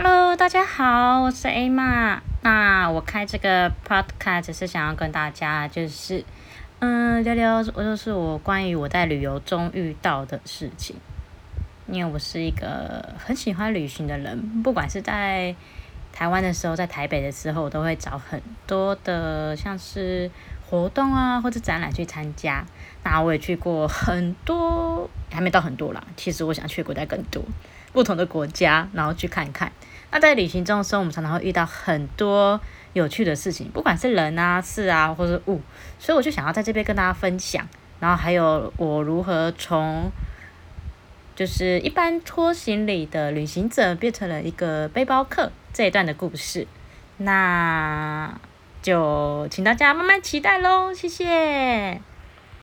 [0.00, 2.22] Hello，大家好，我是 A 玛。
[2.42, 6.24] 那我开这个 podcast 是想要跟大家就是，
[6.78, 10.94] 嗯，聊聊我就是我关于我在旅游中遇到的事情。
[11.88, 15.52] 因为我是一个很喜欢旅行的人，不管是在
[16.12, 20.30] 台湾的时候，在台北的时候，我都会找很多的像是
[20.68, 22.64] 活动啊或者展览去参加。
[23.04, 26.04] 那我也去过很多，还没到很多啦。
[26.16, 27.42] 其实我想去的国家更多，
[27.92, 29.72] 不同的国家，然后去看看。
[30.10, 32.60] 那在旅行中的时候，我们常常会遇到很多
[32.92, 35.60] 有趣的事情，不管是人啊、事啊，或者物，
[35.98, 37.66] 所以我就想要在这边跟大家分享，
[38.00, 40.10] 然后还有我如何从
[41.36, 46.66] 就是一般拖行李的旅行者变成了一个背包客这一段的故事。
[47.18, 48.38] 那
[48.88, 52.00] 就请大家慢慢期待喽，谢谢。